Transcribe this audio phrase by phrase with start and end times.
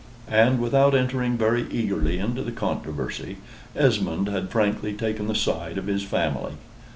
[0.31, 3.37] And without entering very eagerly into the controversy,
[3.75, 6.53] Esmond had frankly taken the side of his family.